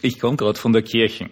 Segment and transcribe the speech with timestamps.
[0.00, 1.30] Ich komme gerade von der Kirche.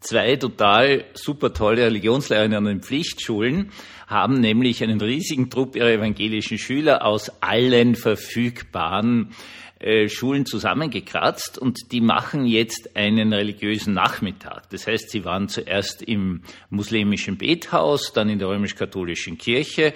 [0.00, 3.70] Zwei total super tolle Religionslehrerinnen an den Pflichtschulen
[4.06, 9.34] haben nämlich einen riesigen Trupp ihrer evangelischen Schüler aus allen verfügbaren
[9.78, 14.70] äh, Schulen zusammengekratzt und die machen jetzt einen religiösen Nachmittag.
[14.70, 19.92] Das heißt, sie waren zuerst im muslimischen Bethaus, dann in der römisch-katholischen Kirche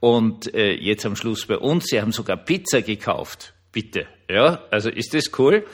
[0.00, 1.84] und äh, jetzt am Schluss bei uns.
[1.86, 3.52] Sie haben sogar Pizza gekauft.
[3.72, 4.06] Bitte.
[4.28, 5.64] Ja, also ist das cool.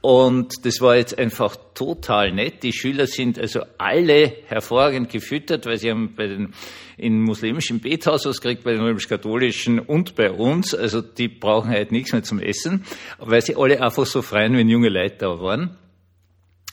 [0.00, 2.62] Und das war jetzt einfach total nett.
[2.62, 6.54] Die Schüler sind also alle hervorragend gefüttert, weil sie haben bei den
[6.96, 10.72] in muslimischen Bethaus was gekriegt, bei den römisch-katholischen und bei uns.
[10.74, 12.84] Also die brauchen halt nichts mehr zum Essen,
[13.18, 15.76] weil sie alle einfach so freien, wenn junge Leute da waren.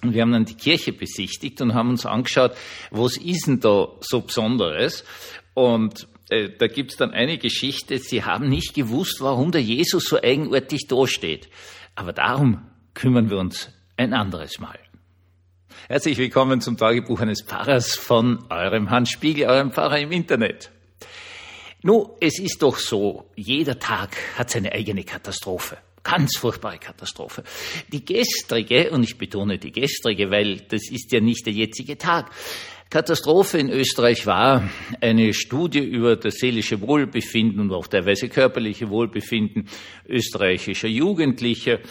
[0.04, 2.54] Und wir haben dann die Kirche besichtigt und haben uns angeschaut,
[2.92, 5.04] was ist denn da so Besonderes?
[5.54, 10.22] Und äh, da gibt's dann eine Geschichte, sie haben nicht gewusst, warum der Jesus so
[10.22, 11.50] eigenartig dasteht.
[11.96, 14.80] Aber darum kümmern wir uns ein anderes Mal.
[15.88, 20.72] Herzlich willkommen zum Tagebuch eines Pfarrers von eurem Hans Spiegel, eurem Pfarrer im Internet.
[21.82, 25.78] Nun, es ist doch so, jeder Tag hat seine eigene Katastrophe.
[26.04, 27.44] Ganz furchtbare Katastrophe.
[27.92, 32.32] Die gestrige, und ich betone die gestrige, weil das ist ja nicht der jetzige Tag,
[32.90, 34.68] Katastrophe in Österreich war
[35.00, 39.68] eine Studie über das seelische Wohlbefinden und auch teilweise körperliche Wohlbefinden
[40.08, 41.82] österreichischer Jugendlicher.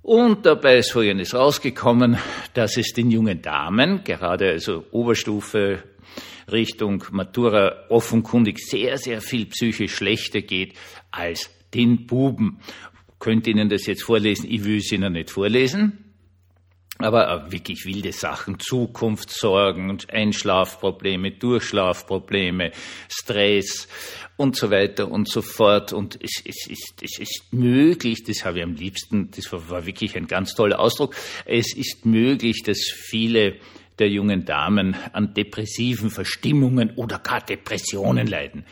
[0.00, 2.18] Und dabei ist Folgendes rausgekommen,
[2.54, 5.82] dass es den jungen Damen, gerade also Oberstufe
[6.52, 10.74] Richtung Matura, offenkundig sehr, sehr viel psychisch schlechter geht
[11.10, 12.60] als den Buben.
[13.08, 16.11] Ich könnte Ihnen das jetzt vorlesen, ich will es Ihnen nicht vorlesen
[17.04, 22.72] aber wirklich wilde Sachen, Zukunftssorgen und Einschlafprobleme, Durchschlafprobleme,
[23.08, 23.88] Stress
[24.36, 25.92] und so weiter und so fort.
[25.92, 30.16] Und es, es, ist, es ist möglich, das habe ich am liebsten, das war wirklich
[30.16, 31.14] ein ganz toller Ausdruck,
[31.44, 33.56] es ist möglich, dass viele
[33.98, 38.64] der jungen Damen an depressiven Verstimmungen oder gar Depressionen leiden.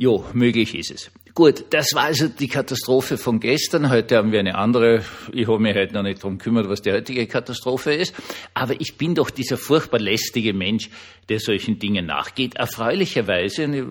[0.00, 1.10] Jo, möglich ist es.
[1.34, 3.90] Gut, das war also die Katastrophe von gestern.
[3.90, 5.04] Heute haben wir eine andere.
[5.32, 8.14] Ich habe mich heute noch nicht darum gekümmert, was die heutige Katastrophe ist.
[8.54, 10.88] Aber ich bin doch dieser furchtbar lästige Mensch,
[11.28, 12.54] der solchen Dingen nachgeht.
[12.54, 13.88] Erfreulicherweise, eine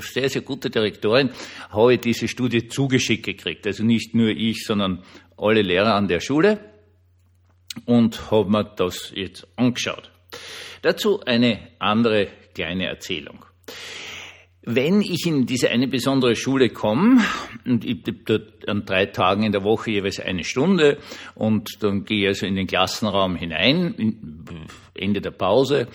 [0.00, 1.30] sehr, sehr gute Direktorin,
[1.70, 3.64] habe ich diese Studie zugeschickt gekriegt.
[3.64, 5.04] Also nicht nur ich, sondern
[5.36, 6.58] alle Lehrer an der Schule.
[7.84, 10.10] Und habe mir das jetzt angeschaut.
[10.82, 13.44] Dazu eine andere kleine Erzählung.
[14.70, 17.22] Wenn ich in diese eine besondere Schule komme,
[17.64, 20.98] und ich dort an drei Tagen in der Woche jeweils eine Stunde,
[21.34, 24.44] und dann gehe ich also in den Klassenraum hinein,
[24.92, 25.88] Ende der Pause,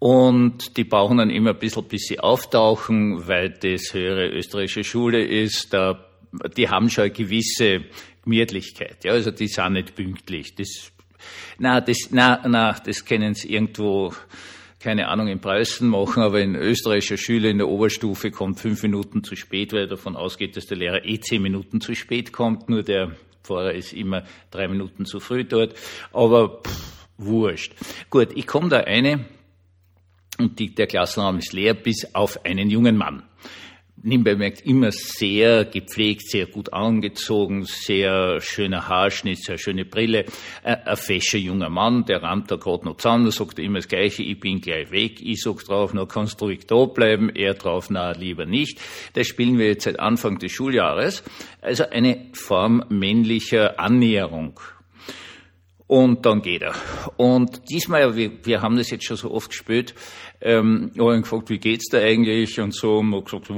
[0.00, 5.24] und die brauchen dann immer ein bisschen, bis sie auftauchen, weil das höhere österreichische Schule
[5.24, 6.04] ist, da,
[6.56, 7.84] die haben schon eine gewisse
[8.24, 10.90] Gemütlichkeit, ja, also die sind nicht pünktlich, das,
[11.60, 14.12] na, das, na, na, das kennen sie irgendwo,
[14.78, 19.24] keine Ahnung, in Preußen machen, aber ein österreichischer Schüler in der Oberstufe kommt fünf Minuten
[19.24, 22.68] zu spät, weil er davon ausgeht, dass der Lehrer eh zehn Minuten zu spät kommt,
[22.68, 25.74] nur der Pfarrer ist immer drei Minuten zu früh dort,
[26.12, 27.74] aber pff, wurscht.
[28.10, 29.24] Gut, ich komme da eine
[30.38, 33.22] und die, der Klassenraum ist leer, bis auf einen jungen Mann
[34.06, 40.24] nebenbei merkt, immer sehr gepflegt, sehr gut angezogen, sehr schöner Haarschnitt, sehr schöne Brille,
[40.62, 44.22] äh, ein fescher junger Mann, der rammt da gerade noch zusammen, sagt immer das Gleiche,
[44.22, 47.90] ich bin gleich weg, ich sag drauf, na kannst du ruhig da bleiben, er drauf,
[47.90, 48.80] na lieber nicht.
[49.14, 51.24] Das spielen wir jetzt seit Anfang des Schuljahres.
[51.60, 54.60] Also eine Form männlicher Annäherung
[55.86, 56.74] und dann geht er.
[57.16, 59.94] Und diesmal, wir, wir haben das jetzt schon so oft gespielt,
[60.40, 63.50] ähm, ich habe gefragt, wie geht's da eigentlich und so, und gesagt,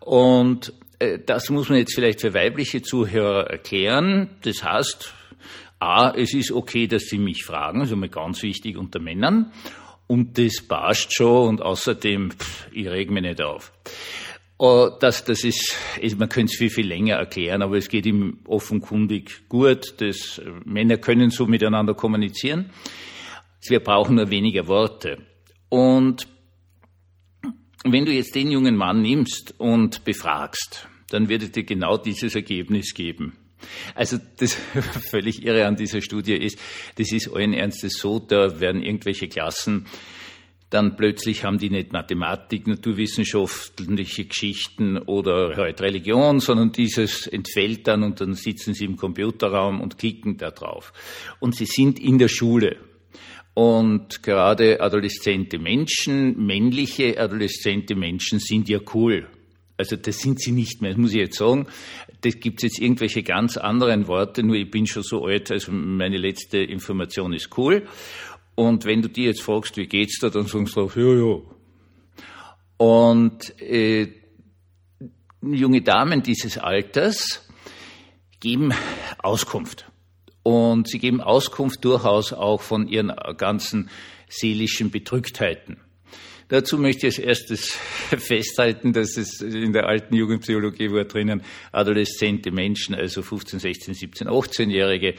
[0.00, 4.30] und äh, das muss man jetzt vielleicht für weibliche Zuhörer erklären.
[4.42, 5.14] Das heißt,
[5.78, 9.52] A, es ist okay, dass sie mich fragen, das ist immer ganz wichtig unter Männern.
[10.06, 13.72] Und das passt schon und außerdem, pff, ich reg mich nicht auf.
[14.62, 15.74] Oh, das, das ist,
[16.18, 19.94] man könnte es viel, viel länger erklären, aber es geht ihm offenkundig gut.
[20.02, 22.68] Das, Männer können so miteinander kommunizieren.
[23.66, 25.16] Wir brauchen nur weniger Worte.
[25.70, 26.28] Und
[27.84, 32.34] wenn du jetzt den jungen Mann nimmst und befragst, dann wird er dir genau dieses
[32.34, 33.38] Ergebnis geben.
[33.94, 34.58] Also das
[35.10, 36.58] völlig irre an dieser Studie ist,
[36.96, 39.86] das ist allen Ernstes so, da werden irgendwelche Klassen
[40.70, 48.04] dann plötzlich haben die nicht Mathematik, naturwissenschaftliche Geschichten oder halt Religion, sondern dieses entfällt dann
[48.04, 50.92] und dann sitzen sie im Computerraum und klicken da drauf.
[51.40, 52.76] Und sie sind in der Schule.
[53.52, 59.26] Und gerade adoleszente Menschen, männliche adoleszente Menschen sind ja cool.
[59.76, 61.66] Also das sind sie nicht mehr, das muss ich jetzt sagen.
[62.20, 66.18] Das gibt jetzt irgendwelche ganz anderen Worte, nur ich bin schon so alt, also meine
[66.18, 67.86] letzte Information ist cool.
[68.60, 71.40] Und wenn du die jetzt fragst, wie geht's da, dann sagst du, ja, ja.
[72.76, 74.12] Und äh,
[75.40, 77.48] junge Damen dieses Alters
[78.38, 78.74] geben
[79.16, 79.90] Auskunft.
[80.42, 83.88] Und sie geben Auskunft durchaus auch von ihren ganzen
[84.28, 85.78] seelischen Bedrücktheiten.
[86.48, 87.68] Dazu möchte ich als erstes
[88.18, 94.28] festhalten, dass es in der alten Jugendpsychologie war drinnen adoleszente Menschen, also 15, 16, 17,
[94.28, 95.14] 18-Jährige,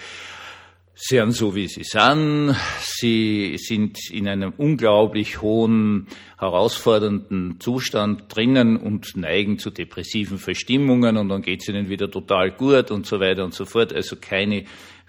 [1.03, 2.55] sind so, wie sie sind.
[2.79, 6.07] Sie sind in einem unglaublich hohen,
[6.37, 12.51] herausfordernden Zustand drinnen und neigen zu depressiven Verstimmungen und dann geht es ihnen wieder total
[12.51, 13.91] gut und so weiter und so fort.
[13.93, 14.65] Also keine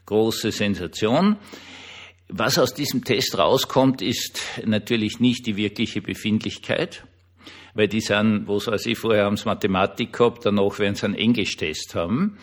[0.06, 1.36] große Sensation.
[2.28, 7.04] Was aus diesem Test rauskommt, ist natürlich nicht die wirkliche Befindlichkeit,
[7.74, 11.16] weil die sind, wo weiß ich, vorher haben sie Mathematik gehabt, danach werden sie einen
[11.16, 12.38] Englisch-Test haben.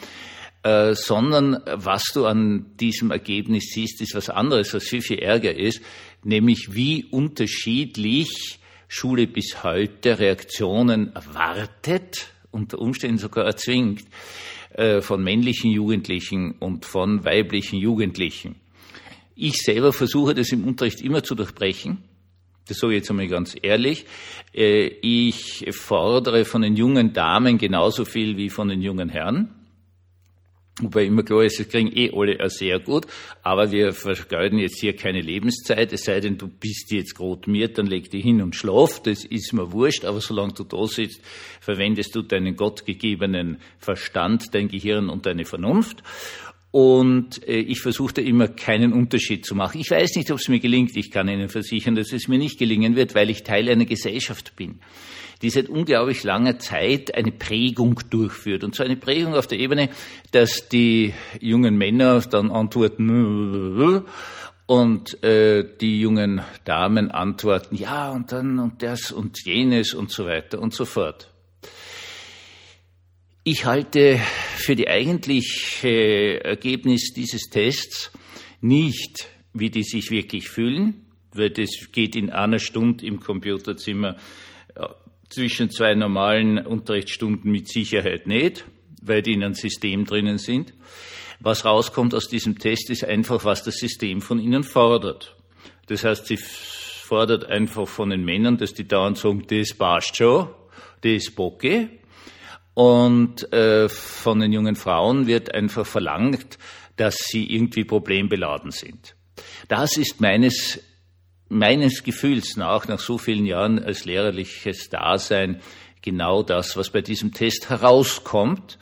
[0.62, 5.56] Äh, sondern was du an diesem Ergebnis siehst, ist was anderes, was viel, viel ärger
[5.56, 5.82] ist,
[6.24, 8.60] nämlich wie unterschiedlich
[8.90, 14.04] Schule bis heute Reaktionen erwartet, unter Umständen sogar erzwingt,
[14.74, 18.56] äh, von männlichen Jugendlichen und von weiblichen Jugendlichen.
[19.36, 22.04] Ich selber versuche das im Unterricht immer zu durchbrechen.
[22.68, 24.06] Das sage ich jetzt einmal ganz ehrlich.
[24.54, 29.59] Äh, ich fordere von den jungen Damen genauso viel wie von den jungen Herren.
[30.82, 33.06] Wobei immer klar ist, es kriegen eh alle sehr gut,
[33.44, 37.86] aber wir vergeuden jetzt hier keine Lebenszeit, es sei denn, du bist jetzt grotmiert, dann
[37.86, 41.22] leg dich hin und schlaf, das ist mir wurscht, aber solange du da sitzt,
[41.60, 46.02] verwendest du deinen gottgegebenen Verstand, dein Gehirn und deine Vernunft.
[46.72, 49.82] Und äh, ich versuche da immer keinen Unterschied zu machen.
[49.82, 50.96] Ich weiß nicht, ob es mir gelingt.
[50.96, 54.56] Ich kann Ihnen versichern, dass es mir nicht gelingen wird, weil ich Teil einer Gesellschaft
[54.56, 54.80] bin
[55.42, 58.64] die seit unglaublich langer Zeit eine Prägung durchführt.
[58.64, 59.90] Und zwar eine Prägung auf der Ebene,
[60.32, 64.04] dass die jungen Männer dann antworten
[64.66, 70.26] und äh, die jungen Damen antworten ja und dann und das und jenes und so
[70.26, 71.32] weiter und so fort.
[73.52, 74.20] Ich halte
[74.58, 78.12] für die eigentliche Ergebnis dieses Tests
[78.62, 84.18] nicht, wie die sich wirklich fühlen, weil das geht in einer Stunde im Computerzimmer
[85.30, 88.66] zwischen zwei normalen Unterrichtsstunden mit Sicherheit nicht,
[89.02, 90.76] weil die in einem System drinnen sind.
[91.40, 95.36] Was rauskommt aus diesem Test ist einfach, was das System von ihnen fordert.
[95.88, 100.50] Das heißt, sie fordert einfach von den Männern, dass die dauernd sagen, das passt schon,
[101.02, 101.90] das Bocke.
[102.80, 106.58] Und äh, von den jungen Frauen wird einfach verlangt,
[106.96, 109.18] dass sie irgendwie problembeladen sind.
[109.68, 110.80] Das ist meines
[111.50, 115.60] meines Gefühls nach, nach so vielen Jahren als lehrerliches Dasein,
[116.02, 118.80] genau das, was bei diesem Test herauskommt,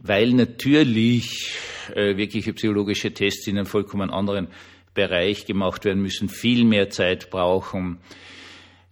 [0.00, 1.54] weil natürlich
[1.94, 4.48] äh, wirkliche psychologische Tests in einem vollkommen anderen
[4.92, 8.00] Bereich gemacht werden müssen, viel mehr Zeit brauchen,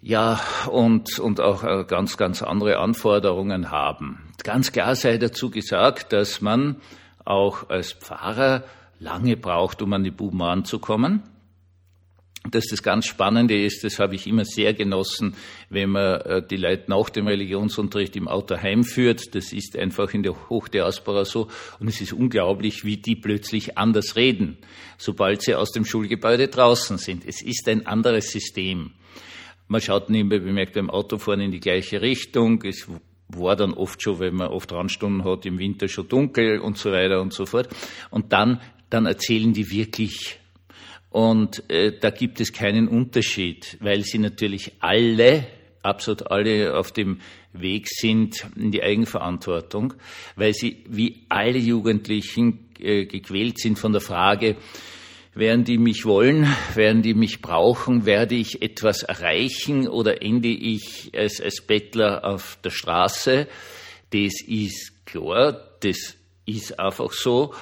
[0.03, 0.41] ja,
[0.71, 4.33] und, und auch äh, ganz, ganz andere Anforderungen haben.
[4.43, 6.77] Ganz klar sei dazu gesagt, dass man
[7.25, 8.65] auch als Pfarrer
[8.99, 11.23] lange braucht, um an die Buben anzukommen
[12.51, 15.37] dass das ganz Spannende ist, das habe ich immer sehr genossen,
[15.71, 19.35] wenn man äh, die Leute nach dem Religionsunterricht im Auto heimführt.
[19.35, 21.49] Das ist einfach in der Hochdiaspora so.
[21.79, 24.59] Und es ist unglaublich, wie die plötzlich anders reden,
[24.99, 27.25] sobald sie aus dem Schulgebäude draußen sind.
[27.25, 28.93] Es ist ein anderes System.
[29.73, 32.63] Man schaut nebenbei bemerkt beim Autofahren in die gleiche Richtung.
[32.63, 32.87] Es
[33.29, 36.93] war dann oft schon, wenn man oft Randstunden hat, im Winter schon dunkel und so
[36.93, 37.71] weiter und so fort.
[38.11, 38.61] Und dann,
[38.91, 40.39] dann erzählen die wirklich
[41.09, 45.47] und äh, da gibt es keinen Unterschied, weil sie natürlich alle,
[45.83, 47.21] absolut alle auf dem
[47.55, 49.95] Weg sind in die Eigenverantwortung,
[50.37, 54.57] weil sie wie alle Jugendlichen äh, gequält sind von der Frage,
[55.35, 61.11] werden die mich wollen, werden die mich brauchen, werde ich etwas erreichen oder ende ich
[61.17, 63.49] als, als Bettler auf der Straße?
[64.11, 67.55] Das ist klar, das ist einfach so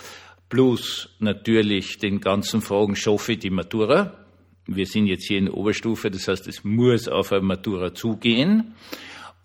[0.50, 4.26] plus natürlich den ganzen Fragen schaffe ich die Matura.
[4.66, 8.74] Wir sind jetzt hier in der Oberstufe, das heißt, es muss auf eine Matura zugehen.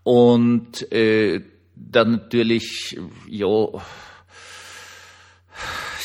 [0.03, 1.41] Und äh,
[1.75, 2.97] dann natürlich,
[3.29, 3.67] ja,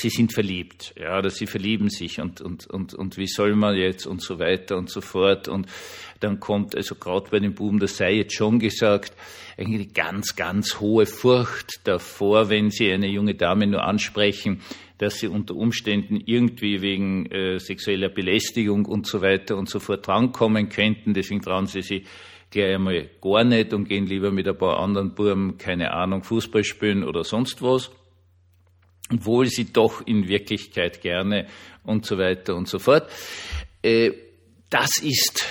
[0.00, 3.76] sie sind verliebt, ja, oder sie verlieben sich und, und, und, und wie soll man
[3.76, 5.48] jetzt und so weiter und so fort.
[5.48, 5.66] Und
[6.20, 9.12] dann kommt, also gerade bei den Buben, das sei jetzt schon gesagt,
[9.58, 14.62] eigentlich ganz, ganz hohe Furcht davor, wenn sie eine junge Dame nur ansprechen,
[14.98, 20.06] dass sie unter Umständen irgendwie wegen äh, sexueller Belästigung und so weiter und so fort
[20.06, 21.14] drankommen könnten.
[21.14, 22.04] Deswegen trauen sie sich
[22.50, 26.64] gleich einmal gar nicht und gehen lieber mit ein paar anderen Buben, keine Ahnung, Fußball
[26.64, 27.90] spielen oder sonst was,
[29.12, 31.46] obwohl sie doch in Wirklichkeit gerne
[31.84, 33.10] und so weiter und so fort.
[33.82, 34.12] Äh,
[34.68, 35.44] das ist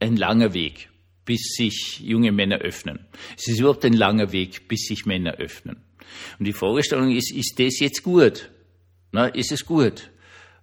[0.00, 0.88] ein langer Weg,
[1.24, 3.06] bis sich junge Männer öffnen.
[3.36, 5.82] Es ist überhaupt ein langer Weg, bis sich Männer öffnen.
[6.38, 8.50] Und die Fragestellung ist, ist das jetzt gut?
[9.12, 10.10] Na, ist es gut?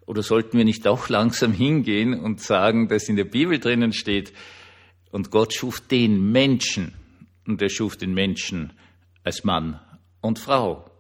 [0.06, 4.34] Oder sollten wir nicht auch langsam hingehen und sagen, dass in der Bibel drinnen steht,
[5.12, 6.94] und Gott schuf den Menschen,
[7.46, 8.74] und er schuf den Menschen
[9.24, 9.80] als Mann
[10.22, 10.91] und Frau.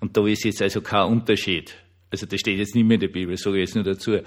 [0.00, 1.74] Und da ist jetzt also kein Unterschied.
[2.10, 4.18] Also das steht jetzt nicht mehr in der Bibel, sage ich jetzt nur dazu.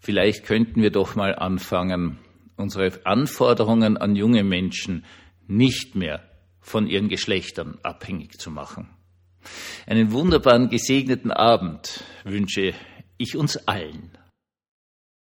[0.00, 2.18] Vielleicht könnten wir doch mal anfangen,
[2.56, 5.04] unsere Anforderungen an junge Menschen
[5.46, 6.22] nicht mehr
[6.60, 8.88] von ihren Geschlechtern abhängig zu machen.
[9.86, 12.74] Einen wunderbaren gesegneten Abend wünsche
[13.16, 14.12] ich uns allen.